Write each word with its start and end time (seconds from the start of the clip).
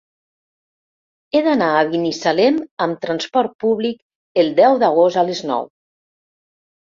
He 1.37 1.41
d'anar 1.47 1.67
a 1.73 1.83
Binissalem 1.91 2.57
amb 2.85 3.01
transport 3.03 3.53
públic 3.65 4.01
el 4.45 4.51
deu 4.61 4.79
d'agost 4.85 5.21
a 5.25 5.27
les 5.29 5.45
nou. 5.53 5.69